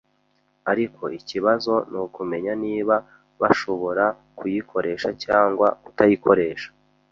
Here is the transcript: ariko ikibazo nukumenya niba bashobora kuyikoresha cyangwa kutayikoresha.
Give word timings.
ariko 0.71 1.03
ikibazo 1.19 1.73
nukumenya 1.91 2.53
niba 2.63 2.95
bashobora 3.41 4.05
kuyikoresha 4.37 5.09
cyangwa 5.23 5.67
kutayikoresha. 5.83 6.69